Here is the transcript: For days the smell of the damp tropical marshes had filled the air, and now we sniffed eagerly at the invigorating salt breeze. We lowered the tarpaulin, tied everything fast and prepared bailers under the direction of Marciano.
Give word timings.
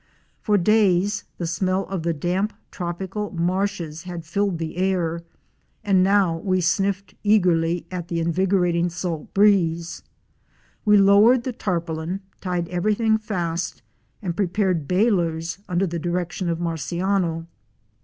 For 0.41 0.57
days 0.57 1.25
the 1.37 1.45
smell 1.45 1.85
of 1.85 2.01
the 2.01 2.11
damp 2.11 2.53
tropical 2.71 3.29
marshes 3.29 4.01
had 4.01 4.25
filled 4.25 4.57
the 4.57 4.77
air, 4.77 5.21
and 5.83 6.01
now 6.01 6.37
we 6.39 6.59
sniffed 6.59 7.13
eagerly 7.21 7.85
at 7.91 8.07
the 8.07 8.19
invigorating 8.19 8.89
salt 8.89 9.31
breeze. 9.35 10.01
We 10.85 10.97
lowered 10.97 11.43
the 11.43 11.53
tarpaulin, 11.53 12.21
tied 12.39 12.67
everything 12.69 13.19
fast 13.19 13.83
and 14.23 14.35
prepared 14.35 14.87
bailers 14.87 15.59
under 15.69 15.85
the 15.85 15.99
direction 15.99 16.49
of 16.49 16.57
Marciano. 16.59 17.45